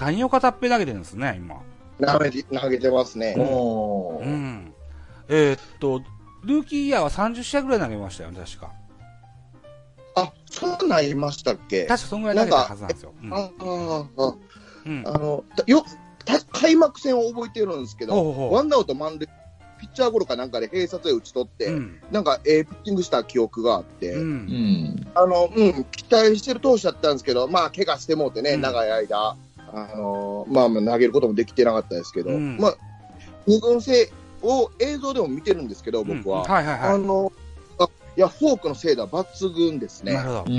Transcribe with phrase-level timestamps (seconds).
[0.00, 1.62] 谷岡たっぺ投げてるんですね、今。
[2.12, 3.34] 投げて、投げてますね。
[3.36, 3.42] う
[4.26, 4.72] ん。
[5.28, 6.00] えーっと、
[6.42, 8.72] ルーキーイヤーは30試合ぐらい投げましたよね、確か。
[10.16, 11.84] あ、そうなりましたっけ？
[11.84, 13.12] 確かそんぐらい投げたはずなんですよ。
[13.22, 13.42] うんああ
[14.18, 14.34] あ
[14.86, 15.84] うんあの、たよ、
[16.24, 19.28] た開幕戦を覚えてるんですけど、ほうほうワンアウト満塁、
[19.78, 22.00] ピッチャーゴロかなんかで併殺で打ち取って、うん。
[22.10, 24.20] なんか、ええピッチングした記憶があって、う。
[24.20, 25.06] うんん。
[25.14, 29.36] あの、うん、期待してる投手だったんですけど、まあ、怪我してもうてね、うん長い間、
[29.72, 32.76] あのまあ、まあ投げることもできてなかったですけど、うんまあ、
[33.46, 34.10] 二軍制
[34.42, 36.42] を映像でも見てるんですけど、僕は。
[36.42, 37.32] うんはいはいはあの、
[37.78, 40.06] あいや、フォークの精度は抜群ですい。
[40.06, 40.34] なるね。
[40.38, 40.48] ほどう。
[40.50, 40.56] ん。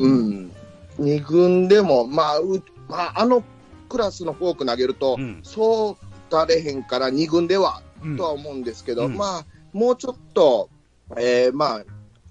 [0.00, 0.08] う
[0.42, 0.52] ん。
[0.98, 3.42] 二軍でも、まあ、うまあ、あの
[3.88, 10.68] クラスのフォーク投げると、うんそう打れへんから二軍では、うんとは思うんですけど、うんまあ、もうちょっと、
[11.16, 11.84] えーまあ、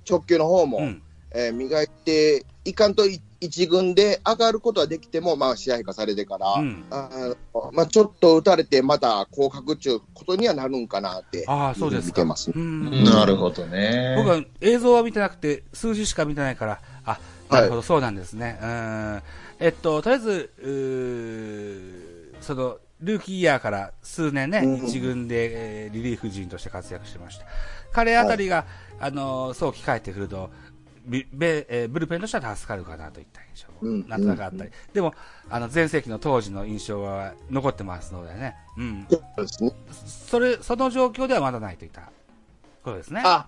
[0.09, 1.01] 直球の方も、うん
[1.31, 7.09] えー磨いていかんとい一軍で上がることはできても、まあ、支配下されてから、うんあ
[7.53, 12.07] のまあ、ちょっと打たれて、また降格中ことにはなるんかなって、ああ、そうですか。
[12.07, 12.53] 見てますね。
[12.57, 14.15] うんなるほどね。
[14.17, 18.59] 僕は映像は見てなくて、数字しか見てないから、あ、なるほど、はそうなんですね。
[18.61, 19.21] うん。
[19.59, 20.51] えっと、とりあえず、
[22.41, 27.45] その、ルーキーイヤーから数年ね、うん一軍で、えーリリーフ陣として活躍してました。
[27.91, 28.65] 彼あたりが、
[28.99, 30.49] あの、早期帰ってくると、
[31.05, 34.71] ビベえーブルペンとしては助かるかなといった印象も、うんなんとなくあったり。
[34.93, 35.13] でも、
[35.49, 38.55] あの、前世紀の当時の印象は残ってますのでね。
[38.77, 39.07] うん。
[39.09, 39.71] そうですね。
[39.91, 42.11] それ、その状況ではまだないといった
[42.83, 43.21] ことですね。
[43.23, 43.47] あ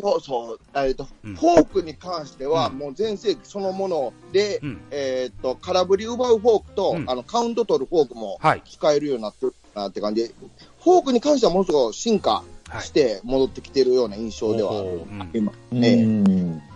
[0.00, 4.80] そうそう、えっと、うんフォークに関しては、うんもう全盛期そのもので、うん。
[4.90, 8.62] えっと、空振り奪うフォークと、うんあの、カウント取るフォークもはい。
[8.68, 10.34] 使えるようになってるなって感じで、
[10.82, 15.52] フォークに関してはものすごく進化はいして戻ってきてるような印象ではある、おーうん今。
[15.72, 15.84] うん。
[15.84, 15.96] え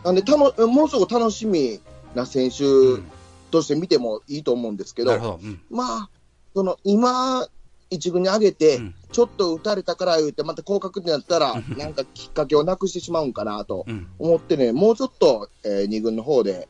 [0.04, 1.80] なんで、たの、ものすごく楽しみ
[2.14, 3.04] な選手うん
[3.50, 5.38] として見てもいいと思うんですけど。
[5.70, 6.10] まあ、
[6.54, 7.46] その、今、
[7.90, 14.06] 一軍に上げて、うんちょっと打たれたから言って、また降格になったらうん、なんかきっかけをなくしてしまうんかなとうん。
[14.18, 16.66] 思ってね、もうちょっと、えー、2軍の方で、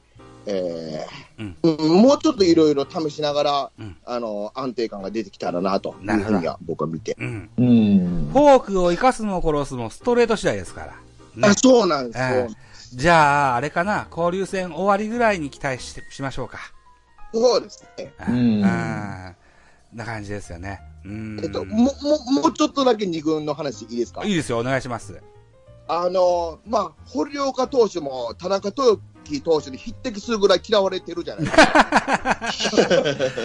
[0.47, 1.07] え
[1.39, 7.17] うんーうんもうちょっといろいろ試しながら、うんあの、安定感が出てきたらなとないうふうには僕は見て。
[7.19, 7.51] うん。
[7.59, 8.39] うんフ。
[8.39, 10.87] ォークを生かすも殺すもストレート次第ですから。
[11.37, 12.25] ねあ、そうなんですよ。
[12.27, 12.49] え
[12.95, 16.59] じゃあ、あれかな、交流戦終わりぐらいに期待してしましょうか。
[17.33, 18.13] そうですね。
[18.29, 19.35] うんな
[20.05, 20.81] 感じですよね。
[21.05, 21.41] うん。
[21.43, 21.91] えっと、も、も、
[22.43, 24.25] もうちょっとだけ2軍の話いいですか？
[24.25, 25.23] いいですよ、お願いします。
[25.89, 31.63] あの、まあ、堀岡投手も田中豊樹投手に匹敵するぐらい嫌われてるじゃないですか。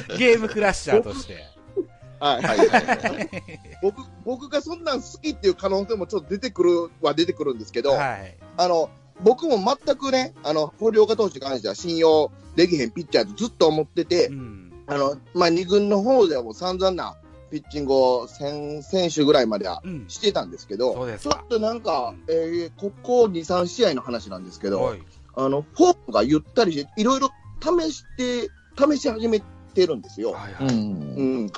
[0.17, 1.57] ゲームクラッシャーとして。
[2.19, 3.29] はいはいはいはい。
[3.81, 8.37] 僕、僕がそんなん好きっていう可能性もちょっと出てくるは出てくるんですけど、はい。
[8.57, 8.89] あの、
[9.21, 14.73] 僕も全くね、あの、堀岡投手に関しては信用できへんピッチャーとずっと思っててう、ん。
[14.87, 17.15] あの、まあ、2軍の方ではもう散々な
[17.51, 20.05] ピッチングを先選手ぐらいまではうん。
[20.07, 25.03] してたんですけど、そうですかちょっとなんか、えーここ2、3試合の話なんですけど、おい。
[25.37, 27.29] あの、フォークがゆったりして、いろいろ
[27.61, 29.39] 試して、試し始め
[29.73, 30.31] てるんですよ。
[30.31, 30.33] う。
[30.33, 30.75] はいはい。
[30.75, 30.77] う
[31.45, 31.51] ん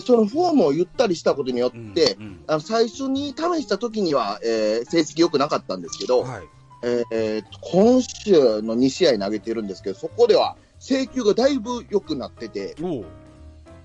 [0.00, 6.42] そのフォームをゆったりしたことによって、うんうんあの最初に試した時には、えー成績良くなかったんですけど、はい。
[6.82, 8.32] えー今週
[8.62, 13.04] の2試合投げてるんですけど、そこでは制球がだいぶ良くなってて、おう。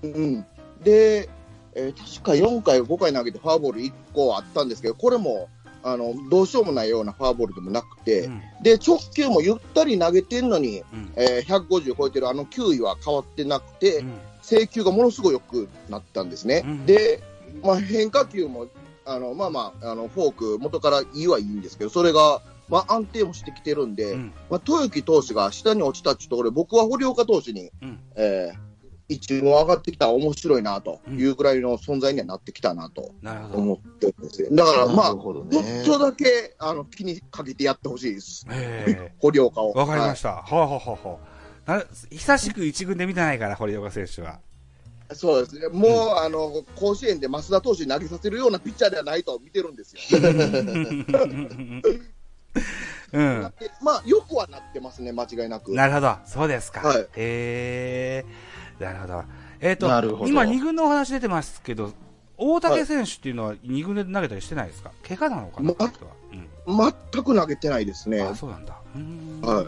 [0.02, 0.46] うん、
[0.82, 1.28] で、
[1.74, 5.48] えー確か4回、5回投げてフォアボール1個あったんですけど、これも
[5.84, 8.42] あのどうしようもないようなフォアボールでもなくて、うん。
[8.62, 11.12] で直球もゆったり投げてるのに、うん。
[11.16, 14.12] えー150超えてるあの球威は変わってなくて、うん。
[14.42, 16.62] 制球がものすごい良くなったんですね。
[16.64, 16.86] うん。
[16.86, 17.22] で、
[17.62, 18.66] まあ、変化球も、
[19.04, 24.32] あの、まあまあ、あの、フォーク、元からいいはいいんですけど、それが、まあ、安定もしてきてるんで、うん。
[24.50, 28.00] まあ、豊木投手が下に落ちたっていうところで、僕は堀岡投手に、うん。
[28.16, 28.71] えー
[29.08, 33.58] 一軍上がってきたら面白いなというぐらいの存在にはなってきたなとなるほど。
[33.58, 34.48] 思ってるんですよ。
[34.52, 38.46] だから、まあ、なるほどちょねっとだけ、あの、気にかけてやってほしいです。
[38.50, 39.72] え堀岡を。
[39.76, 40.30] えわかりましした。
[40.30, 41.18] はあ、はあはあは
[41.66, 44.40] あな久しく一軍で見てないから、堀岡選手は。
[45.08, 45.14] た。
[45.14, 45.68] そうですね。
[45.68, 50.00] もう、あの、甲子園で増田投手に投げさせるようなピッチャーではないと見てるんですよ。
[53.12, 53.52] うん。
[53.60, 55.72] でまあ、よくはなってますね、間違いなく。
[55.72, 56.16] なるほど。
[56.24, 56.80] そうですか。
[56.80, 58.24] はいへえ。
[58.78, 59.24] なるほど。
[59.60, 61.92] えっ、となるほど今、2軍のお話出てますけど、
[62.36, 64.90] 大竹選手っていうのは2軍で投げたりしてないですか？
[65.06, 65.86] 怪我なのかな、ま。
[66.32, 68.22] うん全く投げてないですね。
[68.22, 68.74] あ、そうなんだ。
[69.42, 69.66] は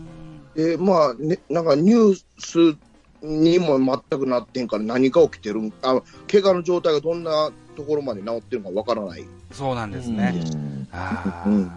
[0.55, 2.77] で、まあ、ね、なんかニュース
[3.23, 5.73] にも全くなってんから何が起きてるん？
[5.83, 6.01] あ
[6.31, 9.25] 怪我の状態がどんなところまで治ってるのかわからない。
[9.53, 10.33] そうなんですね。
[10.53, 11.71] うんあーうん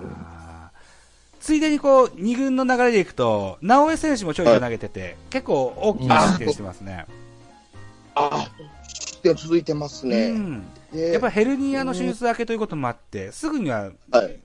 [1.48, 7.06] ついでにこう、2軍の流れでいくと、直江選手もちょいちょい投げてて、結構大きな失点してますね。
[8.16, 8.50] あ、
[8.90, 10.32] 失点続いてますうね。
[10.32, 10.68] ん。
[10.92, 14.40] でやっぱりヘルニアの手術明けということもあって、すぐには、はい。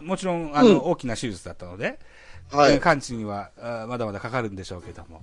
[0.00, 1.98] もちろん、あの、うん大きな手術だったので、
[2.50, 2.72] はい。
[2.72, 3.50] えー完治には
[3.86, 5.20] まだまだかかるんでしょうけども、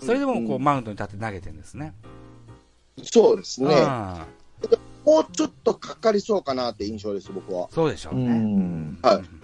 [0.00, 1.94] それでもこう、んマウンドに立って投げてるんですね。
[3.00, 3.76] そうですね。
[3.78, 4.26] あ
[5.06, 7.68] もうちょっとかかりそうかなって印象です、僕は。
[7.68, 8.28] ーそうでしょううね。
[8.30, 8.98] ん。
[9.00, 9.43] はい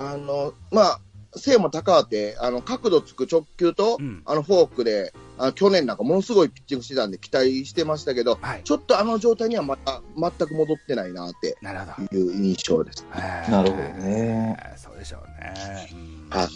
[0.00, 1.00] あの、まあ、
[1.36, 8.62] 背も高くて、あの、角度つく直球と、うんあの、フォークで、あの去年なんかものすごいピッチングしてたんで期待してましたけど、はい。
[8.64, 12.16] ちょっとあの状態にはまた、全く戻ってないなってなるほど。
[12.16, 13.06] いう印象です。
[13.14, 14.56] えーなるほどね。
[14.76, 15.54] そうでしょうね。
[15.92, 16.48] うんはい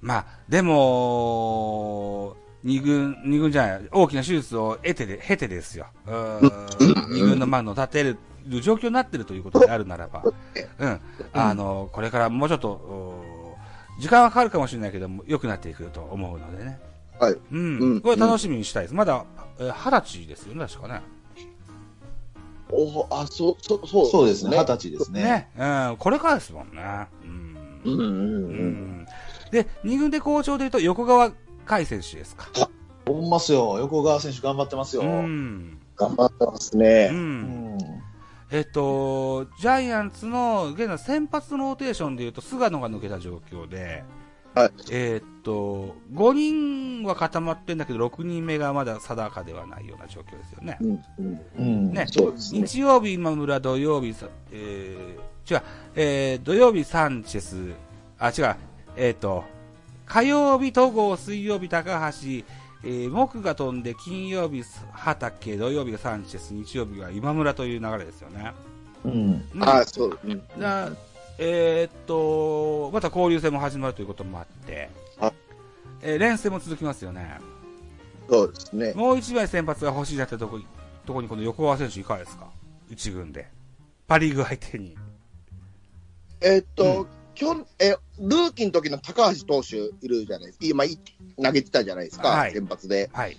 [0.00, 5.86] まあ、でも、二軍、二軍じゃない、大きな手術を得てで、経てですよ。
[6.06, 8.18] うーん二軍のマウンドを立てる
[8.60, 10.22] 状況になってるということであるならば、
[10.78, 11.00] うん。
[11.32, 13.56] あの、これからもうちょっと、お
[14.00, 16.80] 時間はかかるかもしれないけども、良くなっていくと思うのでね。
[17.18, 17.36] はい。
[17.52, 17.78] うん。
[17.78, 18.94] うんこれ楽しみにしたいです。
[18.94, 19.24] まだ、
[19.58, 21.00] えー二十歳ですよね、確かね。
[22.70, 24.06] おあ、そう、そう、そう。
[24.06, 24.56] そうですね。
[24.56, 25.22] 二十歳ですね。
[25.22, 25.90] ね。
[25.90, 25.96] うん。
[25.98, 27.06] これからですもんね。
[27.22, 27.56] うん。
[27.84, 28.04] うんうんう。
[28.04, 29.06] うんん
[29.52, 31.30] で、二軍で好調でいうと、横川
[31.66, 32.46] 海選手ですか。
[33.06, 33.76] ほんますよ。
[33.78, 35.02] 横川選手頑張ってますよ。
[35.02, 35.22] ううん。
[35.68, 35.78] ん。
[35.96, 37.08] 頑張ってますうね。
[37.10, 37.78] ん。
[38.54, 44.04] えっと、ジャイアンツの現在先発ローテーションでいうと、菅野が抜けた状況で、
[44.54, 50.78] はいえっと、5人は固まってんだけど、6人目がまだ定かではないような状況ですよね。
[50.80, 51.40] うんうん。
[51.58, 51.92] うん。
[51.92, 52.60] ねそうですね。
[52.60, 55.62] 日曜日今村、土曜日さ、えー、違う、
[55.96, 57.72] えー、土曜日サンチェス、
[58.20, 58.56] あ、違う、
[58.96, 59.42] えっ、と、
[60.06, 62.44] 火曜日戸郷、水曜日高橋、
[62.84, 68.52] えー、木が飛んで、金曜日畑、土曜日がサンチェス、日曜日は今村という流れですよね。
[69.04, 69.44] うん。
[69.54, 70.18] うんあ、そう。
[70.24, 70.90] うんだ
[71.36, 74.88] えーっと、また交流戦も始まるということもあって
[75.18, 75.32] はい、
[76.02, 77.38] えー連戦も続きますよね。
[78.30, 78.92] そうですね。
[78.94, 80.66] もう一枚先発が欲しいなってとこに、
[81.06, 82.46] とこにこの横川選手いかがですか？
[82.88, 83.48] 一軍で。
[84.06, 84.96] パリーグ相手に。
[86.40, 90.66] えーっうと、きょんえ、ルーキーの時の高橋投手いるじゃないですか。
[90.66, 90.98] 今、い
[91.42, 93.10] 投げてたじゃないですか、はい先発で。
[93.12, 93.36] はい。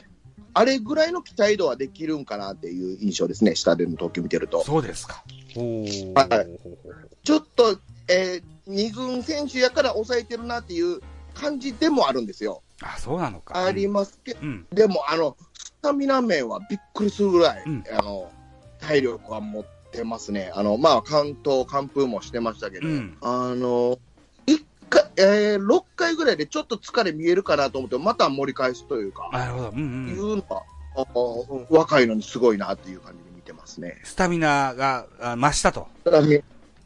[0.54, 4.64] あれぐらいの期待度はできるんかなっていう印象ですね、下での投球見てると。
[4.64, 5.24] そうですか。
[5.56, 6.86] はい
[7.24, 11.02] ちょっと、えー、二軍選手やから抑えてるなっていう
[11.34, 12.62] 感じでもあるんですよ。
[12.82, 13.66] あ、そうなのか。
[13.66, 14.68] ありますけど、うん。
[14.72, 18.32] でも、あの、スタミナ面はびっくりするぐらい、うんあの、
[18.80, 19.66] 体力は持っ
[19.96, 20.52] てますね。
[20.54, 23.18] あの、まあ、関東、完封もしてましたけど、うん。
[23.22, 23.98] あの、
[24.46, 29.70] 一回、えー、6回ぐらいでちょっと疲れ見えるかなと思って、また盛り返すというか、なるほど。
[29.70, 30.32] うんいうん。
[30.34, 30.64] うのは、
[30.98, 34.00] あうん若いのにすごいなっていう感じで見てますね。
[34.04, 35.88] スタミナがあ増したと。
[36.04, 36.42] ただ見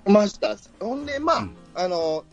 [0.05, 0.55] ました。
[0.79, 2.23] ほんで、まあ、うんあの、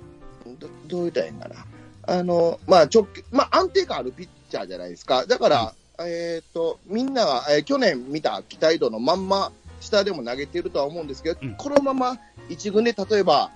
[0.59, 1.67] どどう言ったらいいんかな。
[2.09, 5.27] あの、まあ、直球、まあ、安定感あるピッチャーじゃないですか。
[5.27, 9.51] だから、えっ、と、みんなが、えー去年見た期待度のまんま、
[9.81, 11.55] 下でも投げてるとは思うんですけど、うん。
[11.57, 12.19] このまま
[12.49, 13.51] 一軍で例えば、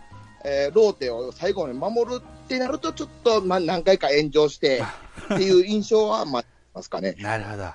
[0.44, 4.82] えーローテを最後まで守るってなると、ちょっと、まあ、何回か炎上して
[5.34, 6.44] っていう印象は、まあ、
[6.74, 7.14] ますかね。
[7.18, 7.64] なるほど。
[7.64, 7.74] あ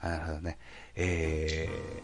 [0.00, 0.58] あ、なるほどね。
[0.94, 2.02] えー、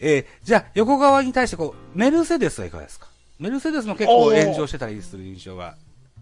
[0.00, 3.06] えー、じゃあ、横川に対してこう、メルセデスはいかがですか？
[3.38, 5.76] メルセデスも結構炎上してたりする印象が、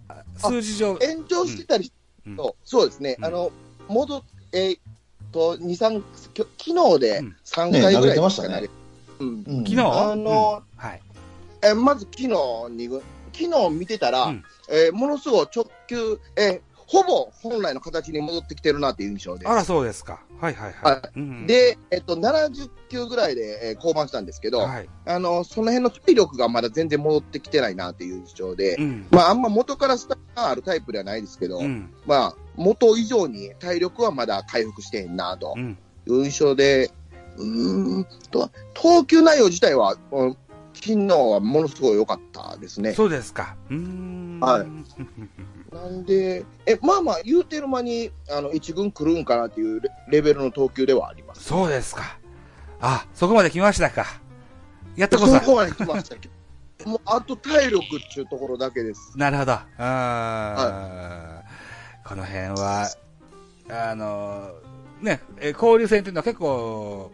[0.09, 1.93] あ数字上、炎上してたりす
[2.27, 2.33] うん。
[2.37, 3.25] ると、そうですね、うん。
[3.25, 3.51] あの、
[3.89, 4.81] 戻っえーっ
[5.33, 6.03] と、2、3、
[6.35, 8.75] きょ昨日でうん3ね回ぐらい投げてましたねですか
[9.21, 9.29] うん。
[9.29, 9.31] う
[9.63, 9.81] ん昨日？
[9.81, 11.03] あのうんはい。
[11.63, 12.29] えまず昨日
[12.71, 19.49] にぐ、昨日見てたら、うんえーものすごい直球、えーほぼ本来の形に戻ってきてるなっていう印象です。
[19.49, 20.25] あら、そうですか。
[20.41, 20.95] はいはいはい。
[20.97, 24.89] はうん、で、えっと、70球ぐらいで、えー降板したんですけど、はい。
[25.07, 29.07] あの、その辺の体力がまだ全然戻ってきてないなっていう印象で、うん。
[29.13, 31.93] まあ、あんま元からスタミナあるタイプではないですけど、うん。
[32.07, 35.79] まあ、元以上に体力はまだ回復してへんなとうん。
[36.07, 36.91] いう印象で、
[37.37, 40.37] うーんと、投球内容自体は、うん
[40.73, 42.95] 昨日はものすごい良かったですね。
[42.95, 43.57] そうですか。
[43.69, 44.39] うーん。
[44.41, 44.67] はい
[45.75, 51.45] なんで、え、まあまあ、言うてる間に、あの、一軍来るんかなっていうレレベルの投球ではあります。
[51.45, 52.19] そうですか。
[52.81, 54.07] あ、そこまで来ましたか。
[54.97, 55.35] やっとこそ。
[55.35, 56.29] そこまで来ましたけ
[56.85, 59.13] ど、 もう、あと体力っていうところだけです。
[59.17, 59.53] なるほど。
[59.79, 61.50] あー
[62.11, 62.91] この辺は、
[63.69, 64.51] あの、
[65.01, 67.13] ね、え交流戦というのは結構、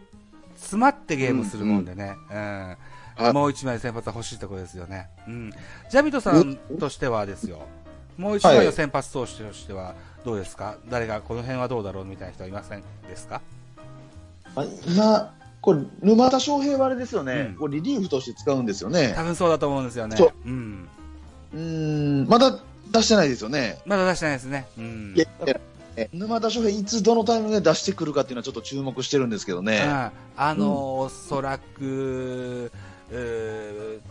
[0.55, 2.15] 詰まってゲームするもんでね。
[2.31, 2.67] うん
[3.15, 5.09] はいもう一枚先発は欲しいところですよね。
[5.27, 5.51] うん。
[5.89, 7.67] ジャビトさんとしてはですよ。
[8.15, 13.41] もう一枚の先発投手としてはどうですか、誰がこの辺はどうだろうみたいな人はいませんですか？
[14.55, 19.13] まあ今、これ、沼田翔平はあれですよね、うんこれリリーフとして使うんですよね。
[19.15, 20.15] 多分そうだと思うんですよね。
[20.17, 20.87] そううん。
[21.53, 22.59] うーん、まだ
[22.97, 23.79] 出してないですよね。
[23.85, 24.67] まだ出してないですね。
[24.77, 25.19] うんい。
[25.19, 25.59] やいや
[25.97, 29.81] え沼田翔平、いつどのタイミングで出してくるかっていうのはちょっと注目してるんですけどね。
[29.83, 32.71] うんあの、おそらく、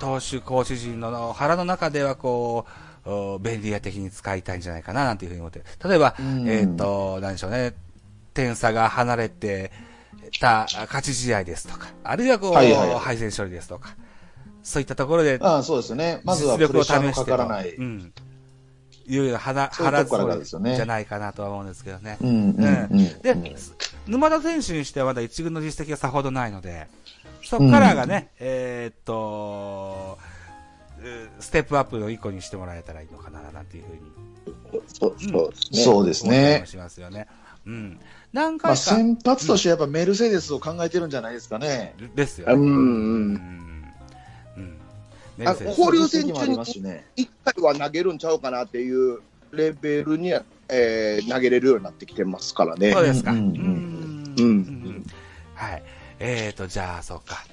[0.01, 2.67] 投手、コーチ陣の腹の中ではこ
[3.05, 5.63] う、お便利屋的に使いたいんじゃないかななんていうふうに思って。
[5.89, 7.75] 例えば、うんえっ、と、なんでしょうね、
[8.35, 9.71] 点差が離れて
[10.41, 13.95] た勝ち試合ですとか、あるいはこう、はいはいはい敗戦処理ですとか、
[14.65, 16.21] そういったところで、ああそうですよね。
[16.25, 17.75] まずは実力をプレッシャーの試してとかからない。
[17.77, 18.13] うん。
[19.09, 22.19] いうような腹、そういう腹とこからづですよねじゃないかなとは思うんですけどね。
[22.21, 23.57] うんうんうんで、うん
[24.07, 26.87] 沼田選手にしてはまだ一軍の実績がさほどないので、
[27.43, 30.17] そこからがね、えーっと、
[31.39, 34.27] うステップアップの一個にしてもらえたらいいのかな、なんていうふうに
[34.87, 36.63] そうそうですね。
[36.67, 37.27] しますよね。
[37.67, 38.01] うん。
[38.33, 41.95] 何まあ、回か、先発としてやっぱメルセデスを考えてるんじゃないですかね。
[42.15, 42.55] ですよね。
[42.55, 42.77] うんうんうん。
[42.77, 43.66] うん。
[45.37, 47.07] メあ交流戦中に実績もありますしね。
[47.17, 49.21] 一回は投げるんちゃうかなっていう
[49.53, 50.33] レベルに、
[50.69, 52.93] えー投げれるようになってきてますからね。
[52.93, 53.33] そうですか。
[53.33, 55.05] うん
[55.55, 55.83] はい。
[56.19, 57.45] えーと、じゃあ、そうか。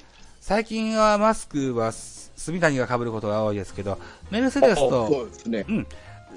[0.41, 3.97] 最近はマスクは、住谷が被ることが多いですけど、
[4.31, 5.65] メルセデスと、そうですね。
[5.69, 5.87] うん。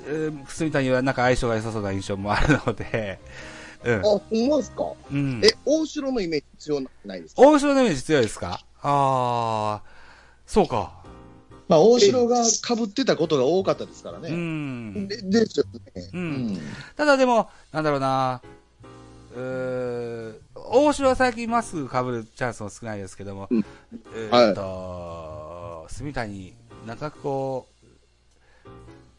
[0.07, 3.19] えー住谷はなんか相性が良さそうな印象もあるので、
[3.85, 4.03] うんあ、。
[4.03, 4.93] ほんまですか？
[5.11, 7.43] うんえ、大城のイメージ強ないですか？
[7.43, 8.61] 大城のイメージ強いですか？
[8.83, 9.88] あー、
[10.47, 10.96] そうか。
[11.68, 14.30] まあ、大城が被ってたことが多かったですからうね。
[14.30, 15.08] ん。
[15.08, 16.11] でですよね。
[16.12, 16.16] う。
[16.16, 16.61] うんん。
[16.96, 18.40] ただでも、なんだろうな、
[19.35, 23.64] うー大城は最近マスク被るチャンスも少ないですけども、うん
[24.14, 26.54] えーっと、住谷、
[26.87, 28.68] なんかこう、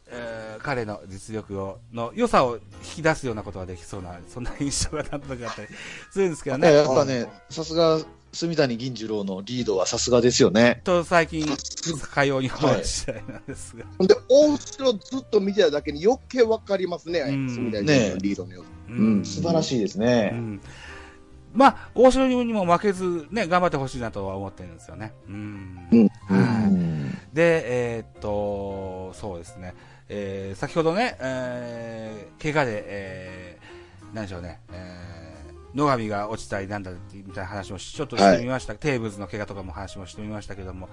[0.10, 2.62] えー彼の実力を、の良さを引
[2.96, 5.68] き出すようなことができそうな、そんな印象がなんとなくあったり
[6.12, 6.74] するんですけどね。
[6.74, 8.00] やっぱね、さすが、
[8.32, 10.82] 住谷銀次郎のリードはさすがですよね。
[10.84, 11.46] と、最近、
[12.14, 13.86] かように思う次第なんですが。
[13.98, 20.30] ほんで、大城ずっと見てただけに余計わかりますね、うん住谷選手のリードのよううん素晴らしいですうね。
[20.30, 20.62] ん
[21.54, 25.14] まあ、大城にも負けず、ね、頑張ってほしいなとは思ってるんですよね。
[25.28, 25.90] うん。
[26.30, 26.36] う。
[26.36, 29.74] んで、えーっと、そうですね。
[30.10, 35.17] えー先ほどね、えー怪我で、えー、何でしょうね、えー
[35.78, 40.90] 野上が落ちたりなんだってみたいな話もしちょっとしてみました、テーブスの怪我とかも話もしてみましたけども、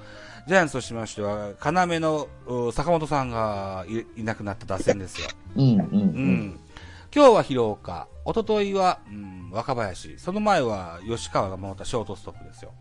[0.46, 5.28] ジャイアンツとしましては、要のう坂本さんがいいなくなった打線ですよ。
[5.56, 6.00] うんうんううん
[6.50, 6.60] ん。
[7.14, 12.72] 今日は広岡、一昨日は、うん、若林、その前は吉川が守ったショートストップですよ。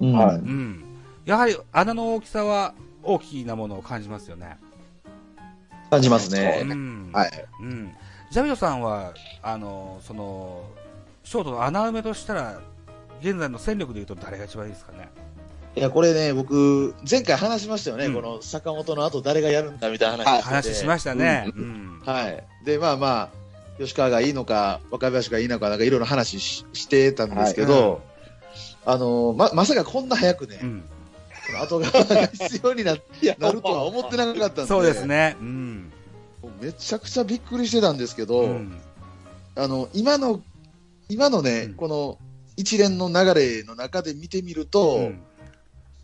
[0.00, 0.84] うんはいうん。
[1.26, 4.56] やはり穴の大きさは大きなものを感じますよね。
[5.90, 6.62] 感じますうね。
[6.62, 7.10] ん。
[7.12, 7.30] はい。
[7.60, 7.92] うん。
[8.30, 9.12] ジャビオさんは、
[9.42, 10.64] あの、その、
[11.26, 12.60] ショートの穴埋めとしたら、
[13.20, 15.08] 現在の戦力でいうと誰が一番いいですかね？
[15.74, 21.50] いや、これね、僕、前回話しましたよね、うんこの坂本の後誰がやるんだみたいな話話しましたね。
[21.56, 22.02] ううん。
[22.06, 22.44] はい。
[22.64, 23.28] で、まあまあ、
[23.78, 28.02] 吉川がいいのか、若林がいいのか、なんかいろいろ話ししてたんですけど、
[28.84, 30.84] あのま、まさかこんな早くね、うん。
[31.60, 32.96] 後側が必要にな
[33.38, 35.36] なるとは思ってなかったんで、そうですね。
[35.40, 35.92] うん。
[36.60, 38.78] めちゃくちゃびっくりしてたんですけど、うん。
[39.56, 40.40] あの、今の、
[41.08, 42.18] 今のね、うんこの
[42.58, 45.20] 一連の流れの中で見てみると、うん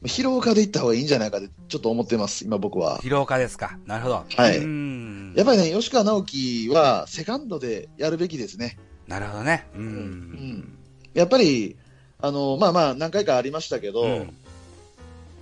[0.05, 2.99] 広岡で行った方がいいんじゃないかってちょっと思ってます、今僕は。
[2.99, 3.79] 広岡ですか。
[3.87, 4.25] なるほど。
[4.37, 5.33] はいうん。
[5.37, 8.79] やっぱりね、吉川直樹はセカンドでやるべきですね。
[9.07, 9.65] なるほどね。
[9.77, 10.79] ううんん。
[11.15, 11.77] やっぱり、
[12.21, 14.37] あの、まあまあ、何回かありましたけど、うん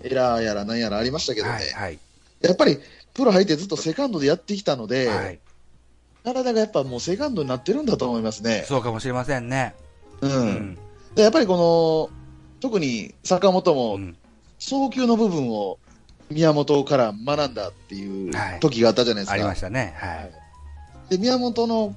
[0.03, 1.99] エラーやら何やらありましたけどね、はい、はい。
[2.41, 2.79] やっぱり
[3.15, 5.39] プロ入ってずっとセカンドでやってきたので、はい。
[6.25, 8.65] 体がやっぱもうセカンドになってるんだと思いますね。
[8.67, 9.75] そうかもしれませんね。
[10.21, 10.33] うん。
[10.33, 10.79] うん。
[11.15, 12.17] でやっぱりこの、
[12.61, 14.17] 特に坂本うもん
[14.59, 15.79] 送球の部分を
[16.29, 19.35] 宮本から学んだっていうはい時があったじゃないですか。
[19.35, 19.95] ありましたね。
[19.97, 20.33] はい。
[21.11, 21.95] で、宮本の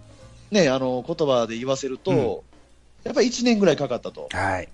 [0.52, 2.54] ね、あの、言葉で言わせると、うん
[3.04, 4.30] やっぱり1年ぐらいかかったと。
[4.32, 4.70] はい。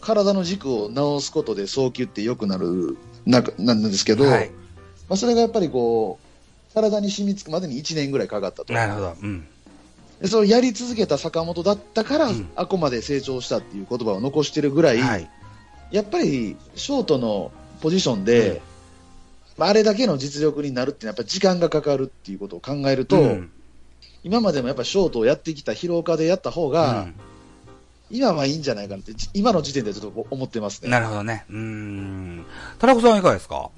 [0.00, 4.50] 体の軸を直すことで送球って良くなるななんですけど、はい。
[5.08, 6.29] まあ、それがやっぱりこう、
[6.74, 8.72] 体に染みつくまでに1年ぐらいかかったと。
[8.72, 9.16] なるほど。
[9.22, 9.46] うん。
[10.20, 15.28] でそれをやり続けた坂本だったから、うんあこまで成長したっていう言葉を残してるぐらい、はい。
[15.90, 17.50] やっぱりショートの
[17.80, 18.60] ポジションで、うん
[19.58, 23.50] まあ、あれだけの実力になるっていうのはやっぱり時間がかかるっていうことを考えると、うん
[24.22, 27.08] 今までもやっぱショートをやってきた広岡でやった方が、
[28.10, 30.88] 今はいいんじゃないかなって、じ今の時点でちょっと思ってますね。
[30.88, 31.46] うんなるほどね。
[31.48, 32.44] うん。
[32.78, 33.70] 田中さんはいかがですか？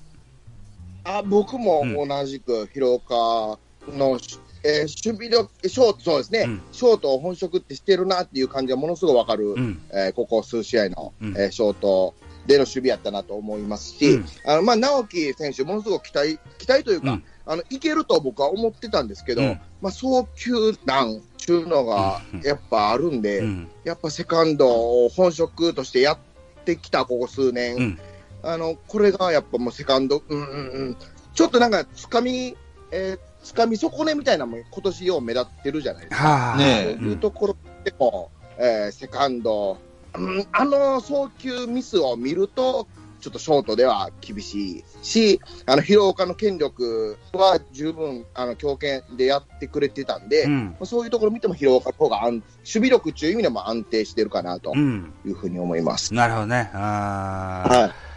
[1.04, 4.18] あ僕も同じく広岡の、
[4.64, 6.62] えー守備力、ショート、そうですね、うん。
[6.70, 9.80] ショートを本職ってしてるなっていう感じがものすごいわかる、うん。
[9.92, 11.36] えーここ数試合の、うん。
[11.36, 12.14] えーショート
[12.46, 14.26] での守備やったなと思いますし、うん。
[14.46, 17.24] あのまあ、直樹選手、ものすごく期待期待というか、うん。
[17.46, 19.60] ああの、いけると僕は思ってたんですけど、うん。
[19.80, 22.40] まあ、早球弾っていうのがうん。
[22.42, 23.68] やっぱあるんで、うん。
[23.84, 26.18] やっぱセカンドを本職としてやっ
[26.64, 27.98] てきたここ数年、うん。
[28.42, 30.96] あの、これがやっぱもうセカンド、うんうんうん、
[31.34, 32.56] ちょっとなんか、つかみ、
[32.90, 36.28] えー、つかみ損ねみたいなのも今年よう目立ってるじゃないですか。
[36.28, 36.56] はあ。
[36.56, 39.78] ねそういうところでも、えーセカンド、
[40.14, 42.86] うん、あの送球ミスを見ると、
[43.22, 50.76] ちょっとショートでは厳しいし、あの、広岡の権力は十分、あの、強肩でやってくれてたんで、うん。
[50.82, 55.14] そういうところ見ても広岡の方が安守備力っていう意味でも安定してるかなとうん。
[55.24, 56.12] いうふうに思います。
[56.12, 56.70] なるほどね。
[56.74, 58.11] あーはい。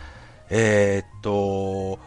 [0.49, 1.99] えーっと、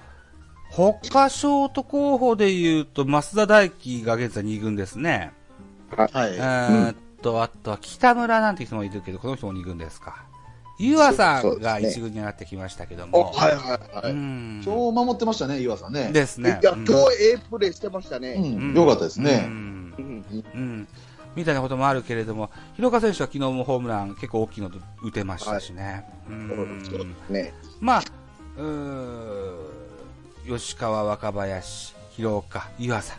[0.71, 5.33] 他ショート候補で言うと、増田大輝が現在2軍ですね。
[5.97, 6.39] はいえ。
[6.41, 10.25] ーっと、あとは北村なんて人もいるけど、この人も2軍ですか。
[10.79, 13.33] 湯浅さんがそうですね1軍に上がってきましたけどおも。
[13.33, 14.13] はいはいはい。
[14.13, 14.63] うん。
[14.65, 16.13] 今日守ってましたね、岩さんね。
[16.13, 16.61] ですね。
[16.63, 18.39] いや、うん今日ええプレーしてましたうね。
[18.39, 19.39] ん、よかったですうね。
[19.39, 20.89] んうんうん。
[21.35, 24.71] みたいなこともあるけれども、広岡選手は昨日もホームラン結構大きいの
[25.03, 26.05] 打てましたしね。
[26.29, 27.17] うそうでん。
[27.27, 27.53] すね。
[27.81, 28.03] まあ、
[30.47, 33.19] 吉川、若林、広岡、湯浅。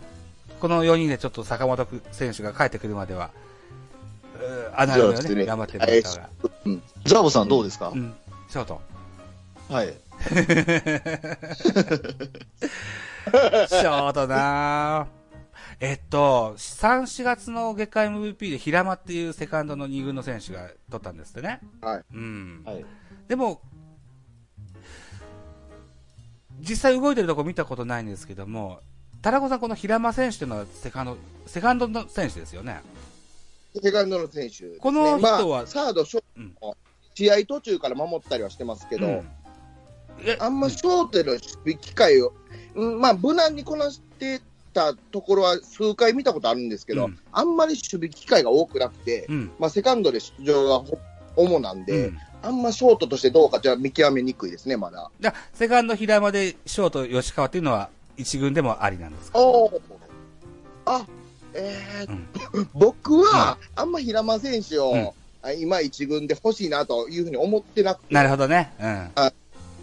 [0.60, 3.32] この4人でちょっと坂本選手が帰ってくるまでは、
[4.36, 6.30] うー穴埋めをね、頑張ってもらった方が。
[7.06, 8.14] ザボさんどうですか、うん。
[8.50, 8.82] ショート。
[9.70, 9.88] はい。
[9.88, 15.20] ショートなぁ
[15.80, 21.62] えっと、3、4月の月間 MVP で平間っていうセカンドの2軍の選手が取ったんですってね。
[21.80, 22.04] はい。
[22.14, 22.62] うん。
[22.66, 22.86] はい。
[23.30, 23.62] でも、
[26.60, 28.82] 実際動いてるとこ見たことないんですけども、
[29.22, 32.82] 田中さん、この平間選手というのはセカンド、セカンドの選手ですよね。
[33.82, 36.76] セカンドの選手ね、この人はまあ、サード、ショーうんト、
[37.16, 39.30] 試合途中から守ったりはしてますけど、うん
[40.22, 42.34] えあんまショートでの守備機会を、
[42.76, 44.42] うん、まあ、無難にこなして
[44.74, 49.52] たところは数回見たことあるんですけど、うんあんまり守備機会が多くなくて、うん。
[49.60, 51.00] まあ、セカンドで出場がほ
[51.36, 52.18] 主なんで、うん。
[52.42, 55.12] あんまショートとしてどうかじゃ見極めにくいですね、まだ。
[55.20, 59.40] じゃあセカンド平間でショート吉川っていうのは一軍でもありなんですか？
[60.86, 61.06] あ、
[61.54, 62.12] えー
[62.54, 62.70] うん。
[62.74, 65.10] 僕は、あんま平間選手を、うん。
[65.42, 68.74] あ今一軍で欲しいなというふうに思ってなくて、なるほどね。
[68.82, 69.12] うん。